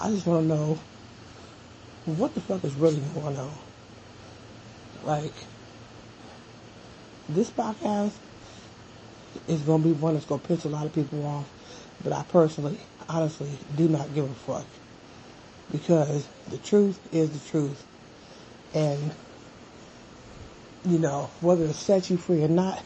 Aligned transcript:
I 0.00 0.10
just 0.10 0.26
want 0.26 0.44
to 0.44 0.48
know 0.48 0.78
what 2.04 2.32
the 2.34 2.40
fuck 2.40 2.62
is 2.64 2.74
really 2.74 3.00
going 3.14 3.36
on. 3.36 3.52
Like, 5.04 5.32
this 7.28 7.50
podcast 7.50 8.12
is 9.48 9.60
going 9.62 9.82
to 9.82 9.88
be 9.88 9.94
one 9.94 10.14
that's 10.14 10.26
going 10.26 10.40
to 10.40 10.46
piss 10.46 10.64
a 10.64 10.68
lot 10.68 10.86
of 10.86 10.92
people 10.94 11.26
off, 11.26 11.48
but 12.04 12.12
I 12.12 12.22
personally, 12.28 12.78
honestly, 13.08 13.50
do 13.76 13.88
not 13.88 14.14
give 14.14 14.30
a 14.30 14.34
fuck. 14.34 14.66
Because 15.72 16.28
the 16.48 16.58
truth 16.58 17.00
is 17.12 17.30
the 17.30 17.50
truth. 17.50 17.84
And, 18.74 19.12
you 20.86 20.98
know, 20.98 21.28
whether 21.40 21.64
it 21.64 21.74
sets 21.74 22.08
you 22.08 22.18
free 22.18 22.44
or 22.44 22.48
not, 22.48 22.84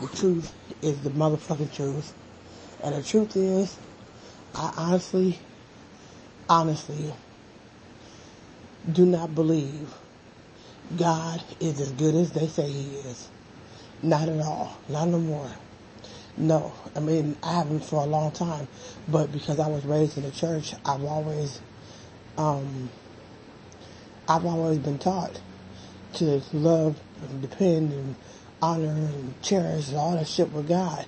the 0.00 0.08
truth 0.08 0.54
is 0.82 1.00
the 1.00 1.10
motherfucking 1.10 1.74
truth. 1.74 2.14
And 2.82 2.94
the 2.94 3.02
truth 3.02 3.36
is, 3.36 3.76
I 4.54 4.72
honestly, 4.76 5.38
honestly, 6.48 7.12
do 8.90 9.04
not 9.04 9.34
believe 9.34 9.92
God 10.96 11.42
is 11.60 11.80
as 11.80 11.90
good 11.92 12.14
as 12.14 12.32
they 12.32 12.46
say 12.46 12.68
he 12.70 12.96
is. 12.98 13.28
Not 14.02 14.28
at 14.28 14.40
all. 14.40 14.78
Not 14.88 15.08
no 15.08 15.18
more. 15.18 15.50
No. 16.36 16.72
I 16.94 17.00
mean, 17.00 17.36
I 17.42 17.54
haven't 17.54 17.84
for 17.84 18.02
a 18.02 18.06
long 18.06 18.30
time, 18.30 18.68
but 19.08 19.32
because 19.32 19.58
I 19.58 19.68
was 19.68 19.84
raised 19.84 20.16
in 20.16 20.24
the 20.24 20.30
church, 20.30 20.74
I've 20.84 21.04
always, 21.04 21.60
um, 22.38 22.90
I've 24.28 24.44
always 24.44 24.78
been 24.78 24.98
taught 24.98 25.40
to 26.14 26.42
love 26.52 27.00
and 27.28 27.42
depend 27.42 27.92
and 27.92 28.14
honor 28.62 28.88
and 28.88 29.42
cherish 29.42 29.92
all 29.92 30.12
that 30.12 30.28
shit 30.28 30.52
with 30.52 30.68
God. 30.68 31.06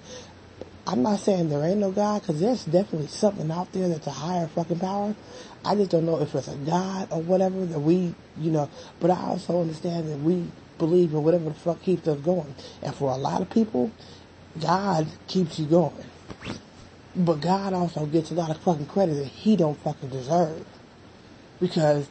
I'm 0.88 1.02
not 1.02 1.20
saying 1.20 1.50
there 1.50 1.62
ain't 1.66 1.80
no 1.80 1.92
God, 1.92 2.22
because 2.22 2.40
there's 2.40 2.64
definitely 2.64 3.08
something 3.08 3.50
out 3.50 3.70
there 3.72 3.88
that's 3.88 4.06
a 4.06 4.10
higher 4.10 4.48
fucking 4.48 4.78
power. 4.78 5.14
I 5.62 5.74
just 5.74 5.90
don't 5.90 6.06
know 6.06 6.18
if 6.22 6.34
it's 6.34 6.48
a 6.48 6.56
God 6.56 7.08
or 7.10 7.20
whatever 7.20 7.66
that 7.66 7.78
we, 7.78 8.14
you 8.38 8.50
know, 8.50 8.70
but 8.98 9.10
I 9.10 9.20
also 9.20 9.60
understand 9.60 10.08
that 10.08 10.18
we 10.20 10.46
believe 10.78 11.12
in 11.12 11.22
whatever 11.22 11.44
the 11.44 11.54
fuck 11.54 11.82
keeps 11.82 12.08
us 12.08 12.18
going. 12.20 12.54
And 12.82 12.94
for 12.94 13.10
a 13.10 13.18
lot 13.18 13.42
of 13.42 13.50
people, 13.50 13.92
God 14.58 15.08
keeps 15.26 15.58
you 15.58 15.66
going. 15.66 16.06
But 17.14 17.42
God 17.42 17.74
also 17.74 18.06
gets 18.06 18.30
a 18.30 18.34
lot 18.34 18.48
of 18.50 18.56
fucking 18.56 18.86
credit 18.86 19.16
that 19.16 19.26
he 19.26 19.56
don't 19.56 19.78
fucking 19.80 20.08
deserve. 20.08 20.64
Because 21.60 22.08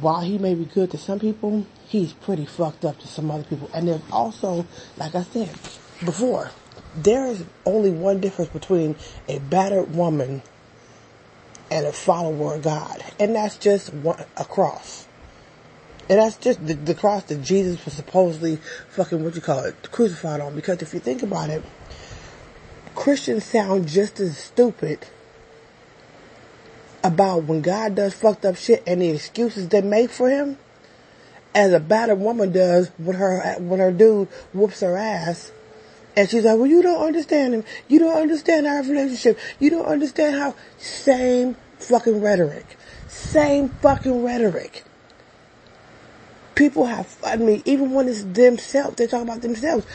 while 0.00 0.22
he 0.22 0.38
may 0.38 0.54
be 0.54 0.64
good 0.64 0.90
to 0.92 0.96
some 0.96 1.18
people, 1.18 1.66
he's 1.88 2.14
pretty 2.14 2.46
fucked 2.46 2.86
up 2.86 2.98
to 3.00 3.06
some 3.06 3.30
other 3.30 3.44
people. 3.44 3.68
And 3.74 3.86
there's 3.86 4.00
also, 4.10 4.64
like 4.96 5.14
I 5.14 5.24
said 5.24 5.50
before, 6.04 6.52
there 6.96 7.26
is 7.26 7.44
only 7.64 7.90
one 7.90 8.20
difference 8.20 8.50
between 8.50 8.96
a 9.28 9.38
battered 9.38 9.94
woman 9.94 10.42
and 11.70 11.86
a 11.86 11.92
follower 11.92 12.54
of 12.54 12.62
God. 12.62 13.02
And 13.18 13.34
that's 13.34 13.56
just 13.56 13.92
one, 13.92 14.24
a 14.36 14.44
cross. 14.44 15.06
And 16.08 16.18
that's 16.18 16.38
just 16.38 16.66
the, 16.66 16.74
the 16.74 16.94
cross 16.94 17.24
that 17.24 17.42
Jesus 17.42 17.84
was 17.84 17.94
supposedly 17.94 18.56
fucking, 18.90 19.22
what 19.22 19.34
you 19.34 19.40
call 19.40 19.64
it, 19.64 19.90
crucified 19.90 20.40
on. 20.40 20.54
Because 20.54 20.80
if 20.80 20.94
you 20.94 21.00
think 21.00 21.22
about 21.22 21.50
it, 21.50 21.62
Christians 22.94 23.44
sound 23.44 23.86
just 23.88 24.18
as 24.18 24.38
stupid 24.38 25.06
about 27.04 27.44
when 27.44 27.60
God 27.60 27.94
does 27.94 28.14
fucked 28.14 28.44
up 28.44 28.56
shit 28.56 28.82
and 28.86 29.02
the 29.02 29.10
excuses 29.10 29.68
they 29.68 29.82
make 29.82 30.10
for 30.10 30.28
him 30.28 30.58
as 31.54 31.72
a 31.72 31.80
battered 31.80 32.18
woman 32.18 32.52
does 32.52 32.90
when 32.98 33.16
her, 33.16 33.56
when 33.58 33.78
her 33.78 33.92
dude 33.92 34.28
whoops 34.52 34.80
her 34.80 34.96
ass 34.96 35.52
and 36.18 36.28
she's 36.28 36.44
like, 36.44 36.56
well, 36.56 36.66
you 36.66 36.82
don't 36.82 37.06
understand 37.06 37.54
him. 37.54 37.64
You 37.86 38.00
don't 38.00 38.20
understand 38.20 38.66
our 38.66 38.82
relationship. 38.82 39.38
You 39.60 39.70
don't 39.70 39.86
understand 39.86 40.34
how, 40.34 40.56
same 40.76 41.54
fucking 41.78 42.20
rhetoric. 42.20 42.76
Same 43.06 43.68
fucking 43.68 44.24
rhetoric. 44.24 44.82
People 46.56 46.86
have, 46.86 47.16
I 47.24 47.36
mean, 47.36 47.62
even 47.66 47.92
when 47.92 48.08
it's 48.08 48.24
themselves, 48.24 48.96
they 48.96 49.06
talk 49.06 49.22
about 49.22 49.42
themselves. 49.42 49.86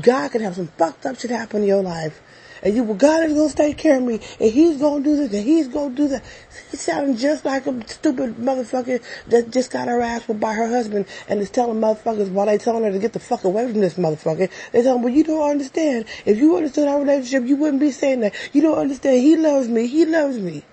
God 0.00 0.30
can 0.30 0.40
have 0.40 0.54
some 0.54 0.68
fucked 0.68 1.04
up 1.04 1.20
shit 1.20 1.30
happen 1.30 1.60
in 1.60 1.68
your 1.68 1.82
life 1.82 2.22
and 2.62 2.74
you, 2.74 2.84
well, 2.84 2.96
God 2.96 3.24
is 3.24 3.32
going 3.32 3.48
to 3.48 3.54
take 3.54 3.78
care 3.78 3.96
of 3.96 4.02
me, 4.02 4.20
and 4.40 4.52
He's 4.52 4.78
going 4.78 5.02
to 5.02 5.10
do 5.10 5.16
this, 5.16 5.32
and 5.32 5.44
He's 5.44 5.68
going 5.68 5.90
to 5.90 5.96
do 5.96 6.08
that. 6.08 6.24
He's 6.70 6.80
sounding 6.80 7.16
just 7.16 7.44
like 7.44 7.66
a 7.66 7.88
stupid 7.88 8.36
motherfucker 8.36 9.02
that 9.28 9.50
just 9.50 9.70
got 9.70 9.88
her 9.88 10.00
ass 10.00 10.26
whipped 10.28 10.40
by 10.40 10.54
her 10.54 10.68
husband, 10.68 11.06
and 11.28 11.40
is 11.40 11.50
telling 11.50 11.80
motherfuckers 11.80 12.30
while 12.30 12.46
they 12.46 12.58
telling 12.58 12.84
her 12.84 12.92
to 12.92 12.98
get 12.98 13.12
the 13.12 13.20
fuck 13.20 13.44
away 13.44 13.70
from 13.70 13.80
this 13.80 13.94
motherfucker. 13.94 14.50
They 14.72 14.82
tell 14.82 14.96
him, 14.96 15.02
well, 15.02 15.12
you 15.12 15.24
don't 15.24 15.50
understand. 15.50 16.06
If 16.24 16.38
you 16.38 16.56
understood 16.56 16.88
our 16.88 17.00
relationship, 17.00 17.48
you 17.48 17.56
wouldn't 17.56 17.80
be 17.80 17.90
saying 17.90 18.20
that. 18.20 18.34
You 18.52 18.62
don't 18.62 18.78
understand. 18.78 19.22
He 19.22 19.36
loves 19.36 19.68
me. 19.68 19.86
He 19.86 20.04
loves 20.04 20.38
me. 20.38 20.64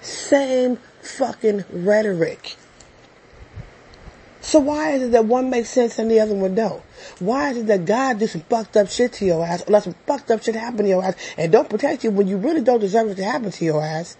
Same 0.00 0.78
fucking 1.02 1.64
rhetoric. 1.70 2.56
So 4.48 4.60
why 4.60 4.92
is 4.92 5.02
it 5.02 5.12
that 5.12 5.26
one 5.26 5.50
makes 5.50 5.68
sense 5.68 5.98
and 5.98 6.10
the 6.10 6.20
other 6.20 6.34
one 6.34 6.54
don't? 6.54 6.82
Why 7.18 7.50
is 7.50 7.58
it 7.58 7.66
that 7.66 7.84
God 7.84 8.18
do 8.18 8.26
some 8.26 8.40
fucked 8.40 8.78
up 8.78 8.88
shit 8.88 9.12
to 9.12 9.26
your 9.26 9.44
ass 9.44 9.62
or 9.68 9.72
let 9.72 9.82
some 9.82 9.94
fucked 10.06 10.30
up 10.30 10.42
shit 10.42 10.54
happen 10.54 10.84
to 10.84 10.88
your 10.88 11.04
ass 11.04 11.16
and 11.36 11.52
don't 11.52 11.68
protect 11.68 12.02
you 12.02 12.10
when 12.10 12.28
you 12.28 12.38
really 12.38 12.62
don't 12.62 12.80
deserve 12.80 13.10
it 13.10 13.16
to 13.16 13.24
happen 13.24 13.50
to 13.50 13.64
your 13.66 13.82
ass? 13.82 14.16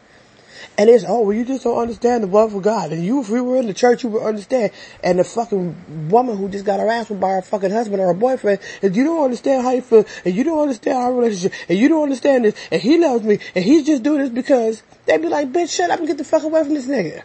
And 0.77 0.91
it's, 0.91 1.03
oh, 1.09 1.23
well, 1.23 1.33
you 1.35 1.47
just 1.47 1.65
don't 1.65 1.79
understand 1.79 2.25
the 2.25 2.27
love 2.27 2.55
of 2.55 2.63
God. 2.63 2.93
And 2.93 3.03
you, 3.03 3.23
if 3.23 3.31
we 3.31 3.41
were 3.41 3.57
in 3.57 3.69
the 3.69 3.73
church, 3.73 4.05
you 4.05 4.11
would 4.11 4.23
understand. 4.23 4.73
And 5.03 5.19
the 5.19 5.25
fucking 5.25 6.11
woman 6.11 6.37
who 6.37 6.51
just 6.51 6.67
got 6.67 6.79
her 6.79 6.91
ass 6.91 7.09
by 7.09 7.31
her 7.31 7.41
fucking 7.41 7.71
husband 7.71 8.03
or 8.03 8.09
her 8.09 8.13
boyfriend, 8.13 8.61
and 8.83 8.95
you 8.95 9.05
don't 9.05 9.25
understand 9.25 9.63
how 9.63 9.71
you 9.71 9.81
feel, 9.81 10.05
and 10.27 10.35
you 10.35 10.45
don't 10.45 10.61
understand 10.61 10.99
our 10.99 11.15
relationship, 11.15 11.55
and 11.71 11.79
you 11.79 11.89
don't 11.89 12.03
understand 12.03 12.45
this, 12.45 12.55
and 12.71 12.83
he 12.83 12.99
loves 12.99 13.25
me, 13.25 13.39
and 13.55 13.65
he's 13.65 13.87
just 13.87 14.03
doing 14.03 14.19
this 14.19 14.29
because 14.29 14.83
they'd 15.07 15.23
be 15.23 15.29
like, 15.29 15.51
bitch, 15.51 15.75
shut 15.75 15.89
up 15.91 16.01
and 16.01 16.07
get 16.07 16.19
the 16.19 16.25
fuck 16.25 16.43
away 16.43 16.63
from 16.65 16.75
this 16.75 16.87
nigga. 16.87 17.23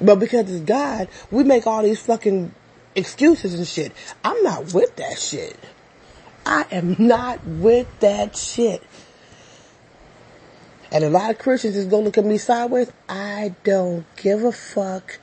But 0.00 0.16
because 0.16 0.50
it's 0.50 0.64
God, 0.64 1.08
we 1.30 1.44
make 1.44 1.66
all 1.66 1.82
these 1.82 2.00
fucking 2.00 2.54
excuses 2.94 3.54
and 3.54 3.66
shit. 3.66 3.92
I'm 4.24 4.42
not 4.42 4.72
with 4.72 4.96
that 4.96 5.18
shit. 5.18 5.58
I 6.46 6.66
am 6.70 6.96
not 6.98 7.44
with 7.46 7.86
that 8.00 8.36
shit. 8.36 8.82
And 10.92 11.04
a 11.04 11.10
lot 11.10 11.30
of 11.30 11.38
Christians 11.38 11.76
is 11.76 11.86
gonna 11.86 12.04
look 12.04 12.18
at 12.18 12.24
me 12.24 12.38
sideways. 12.38 12.90
I 13.08 13.54
don't 13.62 14.04
give 14.16 14.42
a 14.42 14.52
fuck. 14.52 15.18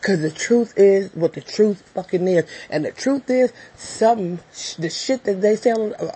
Cause 0.00 0.20
the 0.20 0.30
truth 0.30 0.74
is 0.76 1.14
what 1.14 1.34
the 1.34 1.40
truth 1.40 1.82
fucking 1.94 2.26
is. 2.26 2.44
And 2.68 2.84
the 2.84 2.90
truth 2.90 3.30
is, 3.30 3.52
some, 3.76 4.40
the 4.78 4.90
shit 4.90 5.22
that 5.24 5.40
they 5.40 5.54
say, 5.54 5.70
uh, 5.70 6.12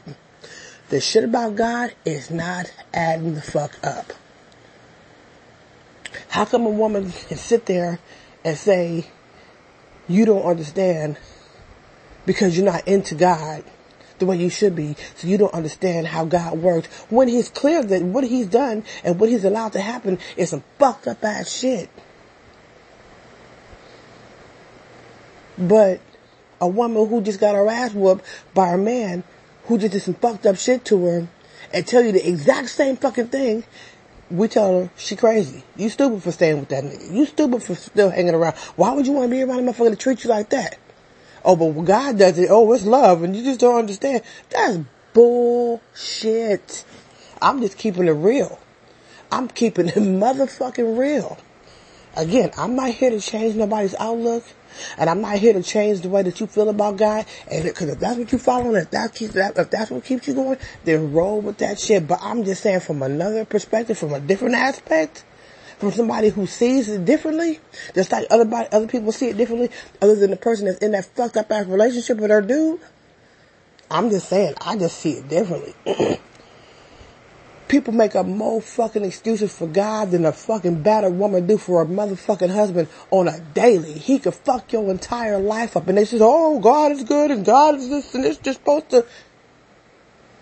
the 0.88 1.00
shit 1.00 1.22
about 1.22 1.54
God 1.54 1.94
is 2.04 2.30
not 2.30 2.72
adding 2.92 3.34
the 3.34 3.42
fuck 3.42 3.78
up. 3.84 4.12
How 6.28 6.44
come 6.44 6.66
a 6.66 6.70
woman 6.70 7.12
can 7.28 7.36
sit 7.36 7.66
there 7.66 7.98
and 8.44 8.56
say, 8.56 9.06
you 10.08 10.24
don't 10.24 10.44
understand 10.44 11.18
because 12.26 12.56
you're 12.56 12.66
not 12.66 12.86
into 12.86 13.14
God 13.14 13.64
the 14.18 14.26
way 14.26 14.36
you 14.36 14.48
should 14.48 14.74
be, 14.74 14.96
so 15.14 15.28
you 15.28 15.36
don't 15.36 15.52
understand 15.52 16.06
how 16.06 16.24
God 16.24 16.58
works. 16.58 16.86
When 17.10 17.28
He's 17.28 17.50
clear 17.50 17.82
that 17.82 18.02
what 18.02 18.24
He's 18.24 18.46
done 18.46 18.84
and 19.04 19.20
what 19.20 19.28
He's 19.28 19.44
allowed 19.44 19.72
to 19.74 19.80
happen 19.80 20.18
is 20.36 20.50
some 20.50 20.64
fucked 20.78 21.06
up 21.06 21.22
ass 21.22 21.50
shit. 21.50 21.90
But 25.58 26.00
a 26.60 26.68
woman 26.68 27.08
who 27.08 27.20
just 27.20 27.40
got 27.40 27.54
her 27.54 27.68
ass 27.68 27.92
whooped 27.92 28.24
by 28.54 28.72
a 28.72 28.78
man 28.78 29.24
who 29.64 29.78
just 29.78 29.92
did 29.92 30.02
some 30.02 30.14
fucked 30.14 30.46
up 30.46 30.56
shit 30.56 30.84
to 30.86 31.04
her 31.04 31.28
and 31.72 31.86
tell 31.86 32.02
you 32.02 32.12
the 32.12 32.26
exact 32.26 32.68
same 32.70 32.96
fucking 32.96 33.28
thing 33.28 33.64
we 34.30 34.48
tell 34.48 34.80
her 34.80 34.90
she 34.96 35.16
crazy. 35.16 35.62
You 35.76 35.88
stupid 35.88 36.22
for 36.22 36.32
staying 36.32 36.60
with 36.60 36.68
that 36.70 36.84
nigga. 36.84 37.12
You 37.12 37.26
stupid 37.26 37.62
for 37.62 37.74
still 37.74 38.10
hanging 38.10 38.34
around. 38.34 38.56
Why 38.76 38.92
would 38.92 39.06
you 39.06 39.12
want 39.12 39.30
to 39.30 39.36
be 39.36 39.42
around 39.42 39.68
a 39.68 39.72
motherfucker 39.72 39.90
to 39.90 39.96
treat 39.96 40.24
you 40.24 40.30
like 40.30 40.50
that? 40.50 40.78
Oh, 41.44 41.54
but 41.54 41.70
God 41.82 42.18
does 42.18 42.38
it. 42.38 42.48
Oh, 42.50 42.72
it's 42.72 42.84
love, 42.84 43.22
and 43.22 43.36
you 43.36 43.44
just 43.44 43.60
don't 43.60 43.78
understand. 43.78 44.22
That's 44.50 44.78
bullshit. 45.12 46.84
I'm 47.40 47.60
just 47.60 47.78
keeping 47.78 48.08
it 48.08 48.12
real. 48.12 48.58
I'm 49.30 49.48
keeping 49.48 49.88
it 49.88 49.94
motherfucking 49.94 50.98
real. 50.98 51.38
Again, 52.16 52.50
I'm 52.56 52.74
not 52.74 52.90
here 52.90 53.10
to 53.10 53.20
change 53.20 53.54
nobody's 53.54 53.94
outlook. 53.94 54.44
And 54.98 55.08
I'm 55.08 55.20
not 55.20 55.38
here 55.38 55.52
to 55.52 55.62
change 55.62 56.00
the 56.00 56.08
way 56.08 56.22
that 56.22 56.40
you 56.40 56.46
feel 56.46 56.68
about 56.68 56.96
God. 56.96 57.26
And 57.50 57.64
because 57.64 57.88
if 57.88 58.00
that's 58.00 58.18
what 58.18 58.32
you're 58.32 58.38
following, 58.38 58.76
if 58.76 58.90
that 58.90 59.14
keeps 59.14 59.36
if 59.36 59.70
that's 59.70 59.90
what 59.90 60.04
keeps 60.04 60.28
you 60.28 60.34
going, 60.34 60.58
then 60.84 61.12
roll 61.12 61.40
with 61.40 61.58
that 61.58 61.78
shit. 61.78 62.06
But 62.06 62.20
I'm 62.22 62.44
just 62.44 62.62
saying 62.62 62.80
from 62.80 63.02
another 63.02 63.44
perspective, 63.44 63.98
from 63.98 64.12
a 64.12 64.20
different 64.20 64.54
aspect, 64.54 65.24
from 65.78 65.92
somebody 65.92 66.30
who 66.30 66.46
sees 66.46 66.88
it 66.88 67.04
differently, 67.04 67.60
just 67.94 68.12
like 68.12 68.26
other 68.30 68.44
body, 68.44 68.68
other 68.72 68.86
people 68.86 69.12
see 69.12 69.28
it 69.28 69.36
differently, 69.36 69.70
other 70.00 70.14
than 70.14 70.30
the 70.30 70.36
person 70.36 70.66
that's 70.66 70.78
in 70.78 70.92
that 70.92 71.04
fucked 71.04 71.36
up 71.36 71.50
ass 71.50 71.66
relationship 71.66 72.18
with 72.18 72.30
her 72.30 72.42
dude. 72.42 72.80
I'm 73.90 74.10
just 74.10 74.28
saying, 74.28 74.54
I 74.60 74.76
just 74.76 74.98
see 74.98 75.12
it 75.12 75.28
differently. 75.28 75.74
People 77.76 77.92
make 77.92 78.16
up 78.16 78.24
more 78.24 78.62
fucking 78.62 79.04
excuses 79.04 79.54
for 79.54 79.66
God 79.66 80.10
than 80.10 80.24
a 80.24 80.32
fucking 80.32 80.82
battered 80.82 81.12
woman 81.12 81.46
do 81.46 81.58
for 81.58 81.82
a 81.82 81.84
motherfucking 81.84 82.48
husband 82.48 82.88
on 83.10 83.28
a 83.28 83.38
daily. 83.38 83.92
He 83.92 84.18
could 84.18 84.32
fuck 84.32 84.72
your 84.72 84.90
entire 84.90 85.38
life 85.38 85.76
up 85.76 85.86
and 85.86 85.98
they 85.98 86.06
say, 86.06 86.16
oh, 86.18 86.58
God 86.58 86.92
is 86.92 87.04
good 87.04 87.30
and 87.30 87.44
God 87.44 87.74
is 87.74 87.90
this 87.90 88.14
and 88.14 88.24
it's 88.24 88.38
just 88.38 88.60
supposed 88.60 88.88
to. 88.92 89.04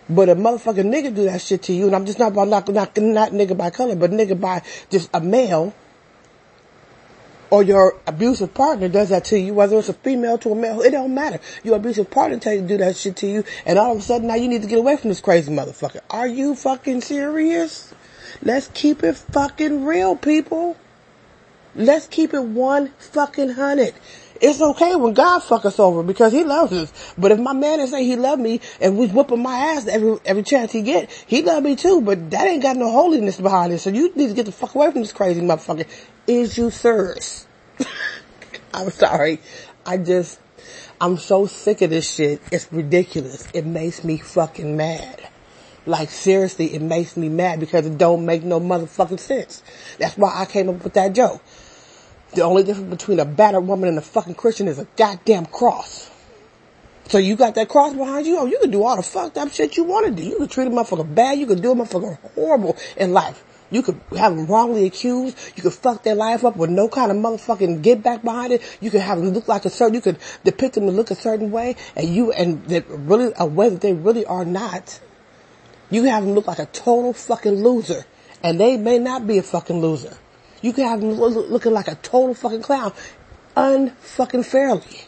But 0.09 0.29
a 0.29 0.37
motherfucking 0.37 0.85
nigga 0.85 1.13
do 1.13 1.25
that 1.25 1.41
shit 1.41 1.65
to 1.65 1.73
you, 1.73 1.87
and 1.87 1.97
I'm 1.97 2.07
just 2.07 2.21
not 2.21 2.31
about 2.31 2.47
not, 2.47 2.69
not, 2.69 2.97
not 2.99 3.33
nigga 3.33 3.57
by 3.57 3.71
color, 3.71 3.97
but 3.97 4.13
nigga 4.13 4.41
by 4.41 4.63
just 4.89 5.11
a 5.13 5.21
male, 5.21 5.75
or 7.50 7.62
your 7.62 7.96
abusive 8.06 8.55
partner 8.55 8.88
does 8.88 9.11
that 9.11 9.25
to 9.26 9.38
you, 9.38 9.55
whether 9.55 9.79
it's 9.79 9.88
a 9.88 9.94
female 9.94 10.38
to 10.38 10.52
a 10.52 10.55
male, 10.55 10.81
it 10.82 10.91
don't 10.91 11.14
matter. 11.14 11.41
Your 11.62 11.76
abusive 11.76 12.11
partner 12.11 12.38
tell 12.38 12.55
you 12.55 12.62
to 12.62 12.67
do 12.67 12.76
that 12.79 12.96
shit 12.96 13.17
to 13.17 13.26
you, 13.26 13.44
and 13.67 13.79
all 13.79 13.93
of 13.93 13.99
a 13.99 14.02
sudden 14.02 14.29
now 14.29 14.35
you 14.35 14.49
need 14.49 14.62
to 14.62 14.69
get 14.69 14.79
away 14.79 14.96
from 14.96 15.11
this 15.11 15.20
crazy 15.20 15.52
motherfucker. 15.52 16.00
Are 16.11 16.26
you 16.26 16.55
fucking 16.55 17.02
serious? 17.02 17.94
Let's 18.43 18.69
keep 18.75 19.02
it 19.02 19.17
fucking 19.17 19.85
real, 19.85 20.17
people. 20.17 20.76
Let's 21.75 22.06
keep 22.06 22.35
it 22.35 22.43
one 22.43 22.88
fucking 22.99 23.50
hundred. 23.50 23.94
It's 24.41 24.61
okay 24.61 24.97
when 24.97 25.15
God 25.15 25.41
fuck 25.41 25.65
us 25.65 25.79
over 25.79 26.03
because 26.03 26.33
he 26.33 26.45
loves 26.45 26.73
us. 26.73 27.15
But 27.17 27.33
if 27.33 27.39
my 27.39 27.53
man 27.53 27.81
is 27.81 27.91
saying 27.91 28.07
he 28.07 28.17
love 28.17 28.39
me 28.39 28.61
and 28.81 28.99
we 28.99 29.07
whooping 29.07 29.43
my 29.43 29.55
ass 29.55 29.87
every, 29.87 30.19
every 30.25 30.43
chance 30.43 30.73
he 30.73 30.83
get, 30.83 31.11
he 31.27 31.43
love 31.43 31.63
me 31.63 31.77
too, 31.77 32.01
but 32.01 32.31
that 32.31 32.47
ain't 32.47 32.63
got 32.63 32.77
no 32.77 32.91
holiness 32.91 33.41
behind 33.41 33.73
it. 33.73 33.79
So 33.79 33.91
you 33.91 34.13
need 34.15 34.29
to 34.29 34.35
get 34.35 34.47
the 34.47 34.53
fuck 34.53 34.75
away 34.75 34.91
from 34.91 35.03
this 35.03 35.13
crazy 35.13 35.41
motherfucker. 35.41 35.87
Is 36.27 36.59
you 36.59 36.71
serious? 36.71 37.47
I'm 38.75 38.91
sorry. 38.91 39.41
I 39.87 39.99
just, 39.99 40.41
I'm 41.01 41.17
so 41.17 41.47
sick 41.47 41.83
of 41.83 41.91
this 41.91 42.13
shit. 42.13 42.41
It's 42.51 42.73
ridiculous. 42.73 43.47
It 43.55 43.67
makes 43.67 44.03
me 44.03 44.19
fucking 44.19 44.77
mad. 44.77 45.29
Like 45.87 46.11
seriously, 46.11 46.75
it 46.75 46.81
makes 46.81 47.17
me 47.17 47.29
mad 47.29 47.61
because 47.61 47.87
it 47.87 47.99
don't 47.99 48.25
make 48.25 48.43
no 48.43 48.59
motherfucking 48.59 49.21
sense. 49.21 49.63
That's 49.99 50.17
why 50.17 50.33
I 50.35 50.47
came 50.47 50.71
up 50.71 50.83
with 50.83 50.95
that 50.95 51.13
joke. 51.15 51.43
The 52.35 52.43
only 52.43 52.65
difference 52.65 52.91
between 52.91 53.21
a 53.21 53.25
battered 53.25 53.67
woman 53.67 53.89
and 53.89 53.99
a 53.99 54.03
fucking 54.03 54.35
Christian 54.35 54.67
is 54.69 54.79
a 54.79 54.87
goddamn 54.97 55.47
cross. 55.47 56.11
So 57.07 57.19
you 57.19 57.37
got 57.37 57.55
that 57.55 57.69
cross 57.69 57.93
behind 57.93 58.27
you? 58.27 58.39
Oh, 58.39 58.47
you 58.47 58.59
can 58.61 58.71
do 58.71 58.83
all 58.83 58.97
the 58.97 59.03
fucked 59.03 59.37
up 59.37 59.53
shit 59.53 59.77
you 59.77 59.85
want 59.85 60.07
to 60.07 60.13
do. 60.13 60.27
You 60.27 60.37
can 60.39 60.49
treat 60.49 60.67
a 60.67 60.71
motherfucker 60.71 61.15
bad. 61.15 61.39
You 61.39 61.47
can 61.47 61.61
do 61.61 61.73
a 61.73 61.75
motherfucker 61.75 62.19
horrible 62.35 62.77
in 62.97 63.13
life. 63.13 63.45
You 63.71 63.83
could 63.83 64.01
have 64.17 64.37
them 64.37 64.47
wrongly 64.47 64.87
accused. 64.87 65.37
You 65.57 65.63
could 65.63 65.73
fuck 65.73 66.03
their 66.03 66.15
life 66.15 66.45
up 66.45 66.57
with 66.57 66.71
no 66.71 66.89
kind 66.89 67.11
of 67.11 67.17
motherfucking 67.19 67.83
get 67.83 68.03
back 68.03 68.23
behind 68.23 68.53
it. 68.53 68.63
You 68.81 68.91
could 68.91 69.01
have 69.01 69.19
them 69.19 69.31
look 69.31 69.49
like 69.49 69.65
a 69.65 69.71
certain, 69.71 69.95
you 69.95 70.01
could 70.01 70.19
depict 70.45 70.75
them 70.77 70.87
to 70.87 70.93
look 70.93 71.11
a 71.11 71.15
certain 71.15 71.51
way 71.51 71.77
and 71.95 72.09
you, 72.09 72.33
and 72.33 72.65
that 72.67 72.85
really, 72.89 73.33
a 73.37 73.47
way 73.47 73.69
that 73.69 73.81
they 73.81 73.93
really 73.93 74.25
are 74.27 74.45
not. 74.45 75.01
You 75.91 76.05
have 76.05 76.25
them 76.25 76.35
look 76.35 76.47
like 76.47 76.59
a 76.59 76.67
total 76.67 77.13
fucking 77.13 77.63
loser 77.63 78.05
and 78.43 78.61
they 78.61 78.77
may 78.77 78.99
not 78.99 79.27
be 79.27 79.39
a 79.39 79.43
fucking 79.43 79.81
loser. 79.81 80.17
You 80.65 80.73
can 80.73 80.89
have 80.89 81.03
them 81.03 81.11
looking 81.11 81.73
like 81.73 81.89
a 81.89 81.95
total 81.97 82.35
fucking 82.35 82.63
clown, 82.63 82.95
unfucking 83.55 84.47
fairly. 84.47 85.03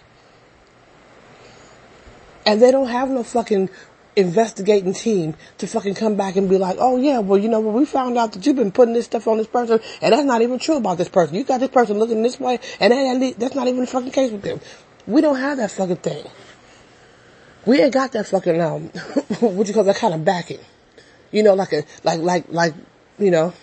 And 2.45 2.61
they 2.61 2.71
don't 2.71 2.89
have 2.89 3.09
no 3.09 3.23
fucking 3.23 3.71
investigating 4.17 4.93
team 4.93 5.35
to 5.57 5.67
fucking 5.67 5.95
come 5.95 6.15
back 6.15 6.37
and 6.37 6.51
be 6.51 6.59
like, 6.59 6.77
oh 6.79 6.99
yeah, 6.99 7.21
well 7.21 7.39
you 7.39 7.49
know, 7.49 7.61
well, 7.61 7.73
we 7.73 7.87
found 7.87 8.19
out 8.19 8.35
that 8.35 8.45
you've 8.45 8.57
been 8.57 8.71
putting 8.71 8.93
this 8.93 9.07
stuff 9.07 9.27
on 9.29 9.39
this 9.39 9.47
person 9.47 9.81
and 10.03 10.13
that's 10.13 10.25
not 10.25 10.43
even 10.43 10.59
true 10.59 10.77
about 10.77 10.99
this 10.99 11.09
person. 11.09 11.35
You 11.35 11.45
got 11.45 11.61
this 11.61 11.71
person 11.71 11.99
looking 11.99 12.23
this 12.23 12.39
way 12.39 12.61
and 12.79 13.23
that's 13.39 13.55
not 13.55 13.67
even 13.67 13.81
the 13.81 13.87
fucking 13.87 14.11
case 14.11 14.33
with 14.33 14.43
them. 14.43 14.61
We 15.07 15.23
don't 15.23 15.39
have 15.39 15.57
that 15.57 15.71
fucking 15.71 15.97
thing. 15.97 16.27
We 17.65 17.81
ain't 17.81 17.95
got 17.95 18.13
that 18.13 18.27
fucking, 18.27 18.61
um, 18.61 18.83
what 19.41 19.67
you 19.67 19.73
call 19.73 19.85
that 19.85 19.97
kind 19.97 20.13
of 20.13 20.23
backing. 20.23 20.61
You 21.33 21.45
know, 21.45 21.55
like 21.55 21.73
a, 21.73 21.85
like, 22.05 22.21
like, 22.21 22.45
like, 22.51 22.75
you 23.19 23.31
know, 23.31 23.55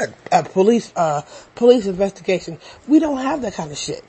a, 0.00 0.08
a 0.30 0.42
police, 0.42 0.92
uh, 0.96 1.22
police 1.54 1.86
investigation. 1.86 2.58
We 2.86 2.98
don't 2.98 3.18
have 3.18 3.42
that 3.42 3.54
kind 3.54 3.70
of 3.70 3.78
shit. 3.78 4.04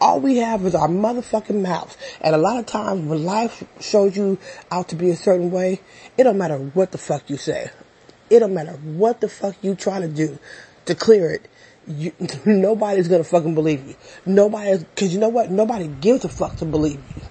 All 0.00 0.20
we 0.20 0.36
have 0.38 0.64
is 0.66 0.74
our 0.74 0.88
motherfucking 0.88 1.62
mouths. 1.62 1.96
And 2.20 2.34
a 2.34 2.38
lot 2.38 2.58
of 2.58 2.66
times 2.66 3.08
when 3.08 3.24
life 3.24 3.64
shows 3.80 4.16
you 4.16 4.38
out 4.70 4.88
to 4.90 4.96
be 4.96 5.10
a 5.10 5.16
certain 5.16 5.50
way, 5.50 5.80
it 6.18 6.24
don't 6.24 6.38
matter 6.38 6.58
what 6.58 6.92
the 6.92 6.98
fuck 6.98 7.30
you 7.30 7.36
say. 7.36 7.70
It 8.28 8.40
don't 8.40 8.54
matter 8.54 8.72
what 8.72 9.20
the 9.20 9.28
fuck 9.28 9.56
you 9.62 9.74
try 9.74 10.00
to 10.00 10.08
do 10.08 10.38
to 10.84 10.94
clear 10.94 11.30
it. 11.30 11.48
You, 11.86 12.12
nobody's 12.44 13.08
gonna 13.08 13.24
fucking 13.24 13.54
believe 13.54 13.86
you. 13.86 13.94
Nobody, 14.26 14.84
cause 14.96 15.12
you 15.12 15.18
know 15.18 15.28
what? 15.28 15.50
Nobody 15.50 15.86
gives 15.86 16.24
a 16.24 16.28
fuck 16.28 16.56
to 16.56 16.64
believe 16.64 17.00
you. 17.16 17.22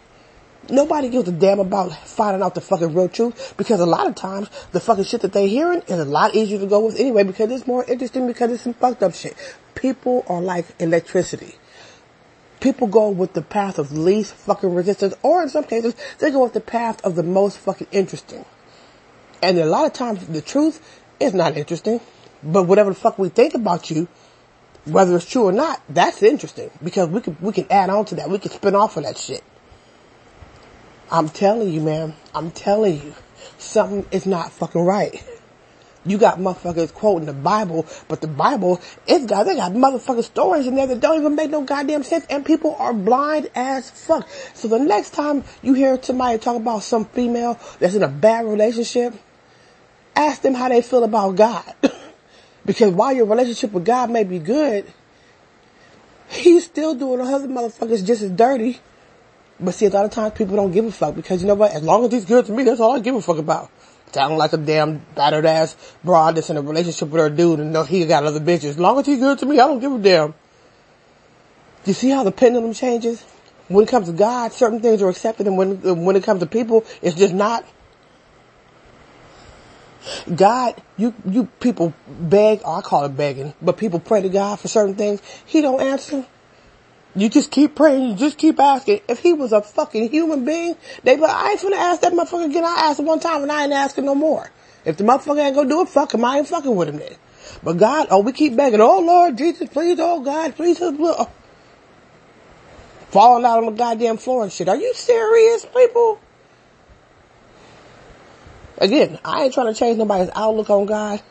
Nobody 0.70 1.10
gives 1.10 1.30
a 1.30 1.32
damn 1.32 1.60
about 1.60 1.94
finding 2.08 2.42
out 2.42 2.56
the 2.56 2.62
fucking 2.62 2.96
real 2.96 3.08
truth 3.08 3.54
because 3.56 3.80
a 3.80 3.86
lot 3.86 4.08
of 4.08 4.16
times 4.16 4.50
the 4.72 4.80
fucking 4.80 5.04
shit 5.04 5.22
that 5.22 5.32
they're 5.32 5.48
hearing 5.48 5.82
is 5.82 6.00
a 6.00 6.06
lot 6.06 6.34
easier 6.34 6.58
to 6.58 6.66
go 6.66 6.80
with 6.80 7.00
anyway 7.00 7.24
because 7.24 7.52
it's 7.52 7.68
more 7.68 7.84
interesting 7.86 8.26
because 8.26 8.52
it's 8.52 8.64
some 8.64 8.74
fucked 8.74 9.04
up 9.04 9.14
shit. 9.14 9.36
People 9.76 10.26
are 10.28 10.42
like 10.42 10.66
electricity. 10.80 11.54
People 12.62 12.88
go 12.88 13.10
with 13.10 13.34
the 13.34 13.44
path 13.44 13.78
of 13.78 13.92
least 13.92 14.34
fucking 14.34 14.74
resistance 14.74 15.14
or 15.22 15.44
in 15.44 15.50
some 15.50 15.66
cases 15.66 15.94
they 16.18 16.32
go 16.32 16.42
with 16.42 16.54
the 16.54 16.62
path 16.62 17.04
of 17.06 17.14
the 17.16 17.22
most 17.22 17.60
fucking 17.60 17.88
interesting. 17.92 18.44
And 19.44 19.60
a 19.60 19.66
lot 19.66 19.86
of 19.86 19.94
times 19.94 20.26
the 20.26 20.42
truth 20.42 20.82
is 21.20 21.36
not 21.36 21.58
interesting, 21.58 22.02
but 22.42 22.64
whatever 22.64 22.90
the 22.90 22.96
fuck 22.96 23.20
we 23.20 23.30
think 23.30 23.54
about 23.54 23.92
you, 23.92 24.08
whether 24.86 25.16
it's 25.16 25.30
true 25.30 25.44
or 25.44 25.52
not, 25.52 25.80
that's 25.90 26.24
interesting 26.24 26.72
because 26.84 27.08
we 27.10 27.22
can, 27.22 27.38
we 27.40 27.52
can 27.52 27.68
add 27.70 27.92
on 27.92 28.06
to 28.06 28.16
that. 28.16 28.32
We 28.32 28.40
can 28.40 28.50
spin 28.50 28.74
off 28.74 28.98
of 28.98 29.04
that 29.04 29.20
shit. 29.20 29.44
I'm 31.16 31.30
telling 31.30 31.70
you, 31.70 31.80
man. 31.80 32.14
I'm 32.34 32.52
telling 32.52 33.02
you. 33.02 33.16
Something 33.58 34.06
is 34.12 34.26
not 34.26 34.52
fucking 34.52 34.82
right. 34.82 35.24
You 36.06 36.18
got 36.18 36.40
motherfuckers 36.40 36.94
quoting 36.94 37.26
the 37.26 37.32
Bible, 37.32 37.86
but 38.10 38.20
the 38.20 38.28
Bible, 38.28 38.82
it's 39.08 39.26
got, 39.26 39.46
they 39.46 39.56
got 39.56 39.72
motherfucking 39.72 40.26
stories 40.26 40.68
in 40.68 40.76
there 40.76 40.88
that 40.88 41.00
don't 41.00 41.18
even 41.18 41.36
make 41.36 41.52
no 41.52 41.62
goddamn 41.62 42.04
sense, 42.04 42.26
and 42.30 42.46
people 42.46 42.76
are 42.78 42.94
blind 42.94 43.50
as 43.56 43.90
fuck. 43.90 44.28
So 44.56 44.68
the 44.68 44.78
next 44.78 45.12
time 45.12 45.46
you 45.62 45.74
hear 45.74 45.98
somebody 46.04 46.38
talk 46.38 46.58
about 46.58 46.84
some 46.84 47.06
female 47.06 47.58
that's 47.80 47.96
in 47.96 48.04
a 48.04 48.10
bad 48.10 48.46
relationship, 48.46 49.14
ask 50.18 50.42
them 50.42 50.54
how 50.54 50.68
they 50.68 50.82
feel 50.82 51.06
about 51.06 51.38
God. 51.38 51.76
because 52.66 52.92
while 52.92 53.14
your 53.14 53.26
relationship 53.26 53.72
with 53.72 53.86
God 53.86 54.12
may 54.12 54.26
be 54.26 54.38
good, 54.38 54.92
he's 56.28 56.66
still 56.66 56.94
doing 56.94 57.22
other 57.22 57.48
motherfuckers 57.48 58.06
just 58.06 58.22
as 58.22 58.32
dirty 58.32 58.82
but 59.60 59.74
see, 59.74 59.86
a 59.86 59.90
lot 59.90 60.06
of 60.06 60.12
times 60.12 60.34
people 60.38 60.56
don't 60.56 60.72
give 60.72 60.86
a 60.86 60.92
fuck 60.92 61.16
because 61.16 61.42
you 61.42 61.48
know 61.48 61.56
what? 61.56 61.72
As 61.72 61.84
long 61.84 62.06
as 62.06 62.12
he's 62.12 62.26
good 62.26 62.46
to 62.48 62.52
me, 62.52 62.64
that's 62.64 62.80
all 62.80 62.96
I 62.96 63.00
give 63.00 63.16
a 63.16 63.22
fuck 63.22 63.38
about. 63.38 63.72
Sounding 64.12 64.38
like 64.38 64.54
a 64.54 64.58
damn 64.58 65.00
battered 65.16 65.46
ass 65.46 65.76
broad 66.04 66.36
that's 66.36 66.50
in 66.50 66.58
a 66.58 66.62
relationship 66.62 67.10
with 67.10 67.22
her 67.22 67.30
dude 67.30 67.60
and 67.60 67.74
know 67.74 67.84
he 67.84 68.06
got 68.06 68.24
other 68.24 68.40
bitches. 68.40 68.70
As 68.70 68.80
long 68.80 69.00
as 69.00 69.06
he's 69.06 69.20
good 69.20 69.40
to 69.40 69.46
me, 69.46 69.60
I 69.60 69.68
don't 69.68 69.80
give 69.80 69.92
a 69.92 70.00
damn. 70.00 70.34
You 71.86 71.94
see 71.94 72.10
how 72.10 72.24
the 72.24 72.32
pendulum 72.32 72.74
changes? 72.74 73.24
When 73.68 73.84
it 73.84 73.90
comes 73.90 74.08
to 74.08 74.14
God, 74.14 74.54
certain 74.54 74.80
things 74.80 75.02
are 75.02 75.10
accepted 75.10 75.48
and 75.48 75.58
when, 75.58 76.06
when 76.06 76.16
it 76.16 76.24
comes 76.24 76.40
to 76.42 76.46
people, 76.46 76.86
it's 77.02 77.16
just 77.16 77.34
not. 77.34 77.66
God, 80.34 80.82
you, 80.98 81.14
you 81.26 81.46
people 81.60 81.94
beg, 82.08 82.62
oh, 82.64 82.76
I 82.76 82.82
call 82.82 83.06
it 83.06 83.18
begging, 83.18 83.54
but 83.62 83.78
people 83.78 84.00
pray 84.00 84.22
to 84.22 84.30
God 84.30 84.60
for 84.60 84.68
certain 84.68 84.96
things. 84.96 85.22
He 85.46 85.62
don't 85.62 85.82
answer. 85.82 86.26
You 87.16 87.30
just 87.30 87.50
keep 87.50 87.76
praying, 87.76 88.10
you 88.10 88.16
just 88.16 88.38
keep 88.38 88.60
asking. 88.60 89.00
If 89.08 89.20
he 89.20 89.32
was 89.32 89.54
a 89.54 89.62
fucking 89.62 90.10
human 90.10 90.44
being, 90.44 90.76
they 91.04 91.16
be 91.16 91.22
like, 91.22 91.32
I 91.32 91.52
ain't 91.52 91.60
finna 91.62 91.78
ask 91.78 92.02
that 92.02 92.12
motherfucker 92.12 92.50
again. 92.50 92.66
I 92.66 92.90
asked 92.90 93.00
him 93.00 93.06
one 93.06 93.22
time 93.22 93.44
and 93.44 93.52
I 93.52 93.64
ain't 93.64 93.74
asking 93.74 94.06
no 94.06 94.16
more. 94.16 94.52
If 94.84 94.98
the 94.98 95.06
motherfucker 95.06 95.40
ain't 95.40 95.56
gonna 95.56 95.70
do 95.70 95.82
it, 95.82 95.90
fuck 95.90 96.14
him. 96.14 96.26
I 96.26 96.40
ain't 96.40 96.48
fucking 96.48 96.76
with 96.76 96.90
him 96.90 96.98
then. 96.98 97.16
But 97.64 97.78
God, 97.78 98.08
oh, 98.12 98.20
we 98.20 98.34
keep 98.34 98.56
begging, 98.56 98.82
oh 98.82 99.00
Lord 99.00 99.38
Jesus, 99.38 99.70
please, 99.70 99.98
oh 100.00 100.22
God, 100.22 100.56
please, 100.56 100.78
oh. 100.82 101.30
Falling 103.10 103.46
out 103.46 103.60
on 103.60 103.66
the 103.68 103.72
goddamn 103.72 104.18
floor 104.18 104.44
and 104.44 104.52
shit. 104.52 104.68
Are 104.68 104.76
you 104.76 104.94
serious, 104.94 105.66
people? 105.66 106.20
Again, 108.78 109.20
I 109.24 109.44
ain't 109.44 109.54
trying 109.54 109.74
to 109.74 109.80
change 109.80 109.98
nobody's 109.98 110.30
outlook 110.36 110.70
on 110.70 110.86
God. 110.86 111.22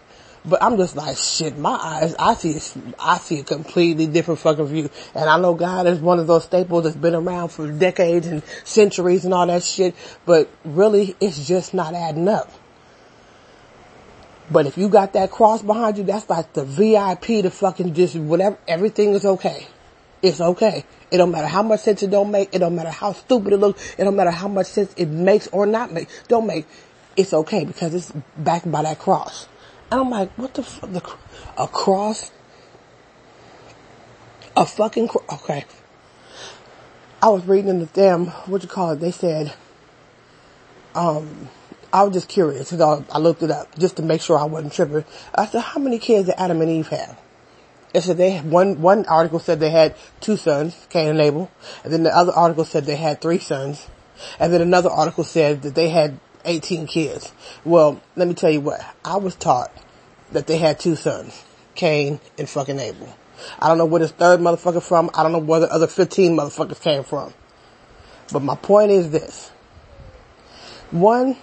But 0.46 0.62
I'm 0.62 0.76
just 0.76 0.94
like, 0.94 1.16
shit, 1.16 1.56
my 1.56 1.72
eyes, 1.72 2.14
I 2.18 2.34
see, 2.34 2.58
I 2.98 3.16
see 3.16 3.40
a 3.40 3.44
completely 3.44 4.06
different 4.06 4.40
fucking 4.40 4.66
view. 4.66 4.90
And 5.14 5.30
I 5.30 5.38
know 5.38 5.54
God 5.54 5.86
is 5.86 6.00
one 6.00 6.18
of 6.18 6.26
those 6.26 6.44
staples 6.44 6.84
that's 6.84 6.96
been 6.96 7.14
around 7.14 7.48
for 7.48 7.70
decades 7.70 8.26
and 8.26 8.42
centuries 8.62 9.24
and 9.24 9.32
all 9.32 9.46
that 9.46 9.62
shit, 9.62 9.94
but 10.26 10.50
really, 10.64 11.16
it's 11.18 11.46
just 11.46 11.72
not 11.72 11.94
adding 11.94 12.28
up. 12.28 12.50
But 14.50 14.66
if 14.66 14.76
you 14.76 14.90
got 14.90 15.14
that 15.14 15.30
cross 15.30 15.62
behind 15.62 15.96
you, 15.96 16.04
that's 16.04 16.28
like 16.28 16.52
the 16.52 16.64
VIP 16.64 17.42
to 17.42 17.50
fucking 17.50 17.94
just 17.94 18.14
whatever, 18.14 18.58
everything 18.68 19.14
is 19.14 19.24
okay. 19.24 19.66
It's 20.20 20.40
okay. 20.40 20.84
It 21.10 21.18
don't 21.18 21.30
matter 21.30 21.46
how 21.46 21.62
much 21.62 21.80
sense 21.80 22.02
it 22.02 22.10
don't 22.10 22.30
make. 22.30 22.54
It 22.54 22.58
don't 22.58 22.74
matter 22.74 22.90
how 22.90 23.12
stupid 23.12 23.54
it 23.54 23.58
looks. 23.58 23.94
It 23.98 24.04
don't 24.04 24.16
matter 24.16 24.30
how 24.30 24.48
much 24.48 24.66
sense 24.66 24.92
it 24.96 25.08
makes 25.08 25.46
or 25.48 25.64
not 25.64 25.92
make. 25.92 26.08
Don't 26.28 26.46
make. 26.46 26.66
It's 27.16 27.32
okay 27.32 27.64
because 27.64 27.94
it's 27.94 28.12
backed 28.36 28.70
by 28.70 28.82
that 28.82 28.98
cross. 28.98 29.48
I'm 30.00 30.10
like, 30.10 30.30
what 30.32 30.54
the 30.54 30.62
fuck? 30.62 30.90
The, 30.90 31.02
a 31.56 31.68
cross? 31.68 32.30
A 34.56 34.66
fucking 34.66 35.08
cross? 35.08 35.24
Okay. 35.42 35.64
I 37.22 37.28
was 37.28 37.46
reading 37.46 37.70
in 37.70 37.78
the 37.80 37.86
damn, 37.86 38.26
what 38.26 38.62
you 38.62 38.68
call 38.68 38.90
it? 38.90 38.96
They 38.96 39.10
said, 39.10 39.54
um, 40.94 41.48
I 41.92 42.02
was 42.02 42.12
just 42.12 42.28
curious. 42.28 42.68
So 42.68 43.04
I 43.10 43.18
looked 43.18 43.42
it 43.42 43.50
up 43.50 43.78
just 43.78 43.96
to 43.96 44.02
make 44.02 44.20
sure 44.20 44.38
I 44.38 44.44
wasn't 44.44 44.72
tripping. 44.72 45.04
I 45.34 45.46
said, 45.46 45.62
how 45.62 45.80
many 45.80 45.98
kids 45.98 46.26
did 46.26 46.34
Adam 46.38 46.60
and 46.60 46.70
Eve 46.70 46.88
have? 46.88 47.18
It 47.94 48.02
said 48.02 48.16
they 48.16 48.32
had 48.32 48.50
one, 48.50 48.82
one 48.82 49.06
article 49.06 49.38
said 49.38 49.60
they 49.60 49.70
had 49.70 49.94
two 50.20 50.36
sons, 50.36 50.86
Cain 50.90 51.08
and 51.08 51.20
Abel. 51.20 51.50
And 51.84 51.92
then 51.92 52.02
the 52.02 52.14
other 52.14 52.32
article 52.32 52.64
said 52.64 52.84
they 52.84 52.96
had 52.96 53.20
three 53.20 53.38
sons. 53.38 53.86
And 54.40 54.52
then 54.52 54.60
another 54.60 54.90
article 54.90 55.22
said 55.22 55.62
that 55.62 55.76
they 55.76 55.88
had 55.88 56.18
18 56.44 56.86
kids. 56.86 57.32
Well, 57.64 58.00
let 58.16 58.26
me 58.26 58.34
tell 58.34 58.50
you 58.50 58.60
what. 58.60 58.84
I 59.04 59.16
was 59.16 59.36
taught 59.36 59.70
that 60.34 60.46
they 60.46 60.58
had 60.58 60.78
two 60.78 60.96
sons, 60.96 61.44
Cain 61.74 62.20
and 62.38 62.48
fucking 62.48 62.78
Abel. 62.78 63.08
I 63.58 63.68
don't 63.68 63.78
know 63.78 63.86
where 63.86 64.00
this 64.00 64.12
third 64.12 64.40
motherfucker 64.40 64.82
from. 64.82 65.10
I 65.14 65.22
don't 65.22 65.32
know 65.32 65.38
where 65.38 65.60
the 65.60 65.72
other 65.72 65.86
15 65.86 66.36
motherfuckers 66.36 66.80
came 66.80 67.02
from. 67.02 67.32
But 68.32 68.42
my 68.42 68.56
point 68.56 68.90
is 68.90 69.10
this. 69.10 69.50
One, 70.90 71.36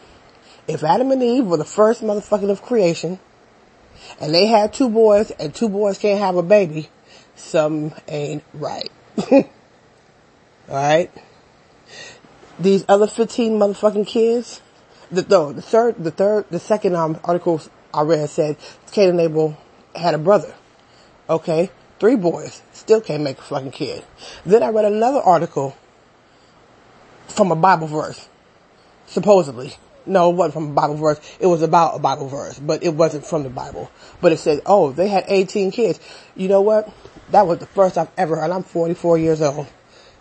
if 0.67 0.83
Adam 0.83 1.11
and 1.11 1.21
Eve 1.21 1.45
were 1.45 1.57
the 1.57 1.65
first 1.65 2.01
motherfucking 2.01 2.49
of 2.49 2.61
creation, 2.61 3.19
and 4.19 4.33
they 4.33 4.47
had 4.47 4.73
two 4.73 4.89
boys, 4.89 5.31
and 5.31 5.53
two 5.53 5.69
boys 5.69 5.97
can't 5.97 6.19
have 6.19 6.35
a 6.35 6.43
baby, 6.43 6.89
something 7.35 7.93
ain't 8.07 8.43
right. 8.53 8.91
Alright? 10.69 11.11
These 12.59 12.85
other 12.87 13.07
15 13.07 13.53
motherfucking 13.53 14.07
kids, 14.07 14.61
the, 15.11 15.25
no, 15.27 15.51
the 15.51 15.61
third, 15.61 16.03
the 16.03 16.11
third, 16.11 16.45
the 16.49 16.59
second 16.59 16.95
um, 16.95 17.19
article 17.23 17.61
I 17.93 18.01
read 18.03 18.29
said 18.29 18.57
Cain 18.91 19.09
and 19.09 19.19
Abel 19.19 19.57
had 19.95 20.13
a 20.13 20.17
brother. 20.17 20.53
Okay? 21.29 21.69
Three 21.99 22.15
boys. 22.15 22.61
Still 22.73 23.01
can't 23.01 23.23
make 23.23 23.37
a 23.37 23.41
fucking 23.41 23.71
kid. 23.71 24.03
Then 24.45 24.63
I 24.63 24.69
read 24.69 24.85
another 24.85 25.19
article 25.19 25.75
from 27.27 27.51
a 27.51 27.55
Bible 27.55 27.87
verse. 27.87 28.27
Supposedly. 29.05 29.75
No, 30.05 30.31
it 30.31 30.35
wasn't 30.35 30.53
from 30.55 30.69
a 30.71 30.73
Bible 30.73 30.95
verse. 30.95 31.19
It 31.39 31.45
was 31.45 31.61
about 31.61 31.95
a 31.95 31.99
Bible 31.99 32.27
verse, 32.27 32.57
but 32.57 32.83
it 32.83 32.95
wasn't 32.95 33.25
from 33.25 33.43
the 33.43 33.49
Bible. 33.49 33.91
But 34.19 34.31
it 34.31 34.39
said, 34.39 34.61
oh, 34.65 34.91
they 34.91 35.07
had 35.07 35.25
18 35.27 35.71
kids. 35.71 35.99
You 36.35 36.47
know 36.47 36.61
what? 36.61 36.91
That 37.29 37.45
was 37.45 37.59
the 37.59 37.67
first 37.67 37.97
I've 37.97 38.09
ever 38.17 38.35
heard. 38.35 38.51
I'm 38.51 38.63
44 38.63 39.19
years 39.19 39.41
old. 39.41 39.67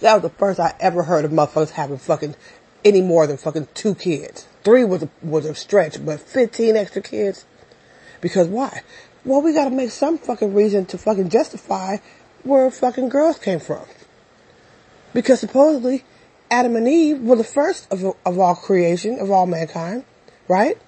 That 0.00 0.14
was 0.14 0.22
the 0.22 0.36
first 0.36 0.60
I 0.60 0.74
ever 0.80 1.02
heard 1.02 1.24
of 1.24 1.30
motherfuckers 1.30 1.70
having 1.70 1.98
fucking 1.98 2.36
any 2.84 3.00
more 3.00 3.26
than 3.26 3.36
fucking 3.36 3.68
two 3.74 3.94
kids. 3.94 4.46
Three 4.64 4.84
was 4.84 5.02
a, 5.02 5.10
was 5.22 5.46
a 5.46 5.54
stretch, 5.54 6.04
but 6.04 6.20
15 6.20 6.76
extra 6.76 7.02
kids? 7.02 7.46
Because 8.20 8.48
why? 8.48 8.82
Well, 9.24 9.42
we 9.42 9.52
gotta 9.52 9.70
make 9.70 9.90
some 9.90 10.18
fucking 10.18 10.54
reason 10.54 10.86
to 10.86 10.98
fucking 10.98 11.28
justify 11.28 11.98
where 12.42 12.70
fucking 12.70 13.08
girls 13.08 13.38
came 13.38 13.60
from. 13.60 13.84
Because 15.12 15.40
supposedly 15.40 16.04
Adam 16.50 16.76
and 16.76 16.88
Eve 16.88 17.20
were 17.20 17.36
the 17.36 17.44
first 17.44 17.90
of, 17.92 18.04
of 18.04 18.38
all 18.38 18.54
creation, 18.54 19.18
of 19.18 19.30
all 19.30 19.46
mankind, 19.46 20.04
right? 20.48 20.78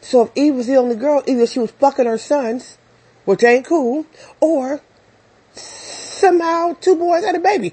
So 0.00 0.22
if 0.22 0.30
Eve 0.34 0.54
was 0.54 0.66
the 0.66 0.76
only 0.76 0.96
girl, 0.96 1.22
either 1.26 1.46
she 1.46 1.58
was 1.58 1.70
fucking 1.72 2.06
her 2.06 2.18
sons, 2.18 2.78
which 3.24 3.44
ain't 3.44 3.66
cool, 3.66 4.06
or 4.40 4.80
somehow 5.52 6.74
two 6.80 6.96
boys 6.96 7.24
had 7.24 7.34
a 7.34 7.40
baby. 7.40 7.72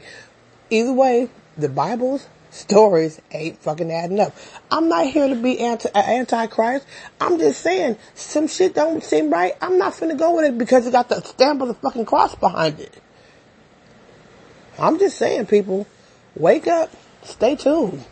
Either 0.69 0.93
way, 0.93 1.29
the 1.57 1.69
Bible's 1.69 2.27
stories 2.49 3.21
ain't 3.31 3.61
fucking 3.61 3.91
adding 3.91 4.19
up. 4.19 4.35
I'm 4.71 4.89
not 4.89 5.07
here 5.07 5.27
to 5.27 5.35
be 5.35 5.59
anti, 5.59 5.89
uh, 5.93 5.99
anti-Christ. 5.99 6.85
I'm 7.19 7.39
just 7.39 7.61
saying, 7.61 7.97
some 8.15 8.47
shit 8.47 8.73
don't 8.75 9.03
seem 9.03 9.29
right. 9.29 9.53
I'm 9.61 9.77
not 9.77 9.93
finna 9.93 10.17
go 10.17 10.35
with 10.35 10.45
it 10.45 10.57
because 10.57 10.87
it 10.87 10.91
got 10.91 11.09
the 11.09 11.21
stamp 11.21 11.61
of 11.61 11.67
the 11.67 11.73
fucking 11.75 12.05
cross 12.05 12.35
behind 12.35 12.79
it. 12.79 12.93
I'm 14.79 14.99
just 14.99 15.17
saying, 15.17 15.47
people, 15.47 15.87
wake 16.35 16.67
up. 16.67 16.91
Stay 17.23 17.55
tuned. 17.55 18.03